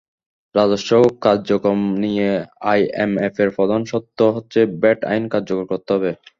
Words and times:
রাজস্ব 0.55 0.91
কার্যক্রম 1.23 1.79
নিয়ে 2.03 2.29
আইএমএফের 2.71 3.49
প্রধান 3.57 3.81
শর্ত 3.91 4.19
হচ্ছে, 4.35 4.59
ভ্যাট 4.81 4.99
আইন 5.11 5.23
কার্যকর 5.33 5.65
করতে 5.71 5.89
হবে। 5.95 6.11